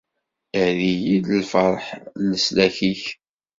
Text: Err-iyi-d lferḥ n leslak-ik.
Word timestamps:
Err-iyi-d 0.63 1.27
lferḥ 1.41 1.85
n 1.97 1.99
leslak-ik. 2.29 3.03